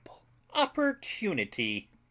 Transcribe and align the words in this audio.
opportunity. 0.55 1.87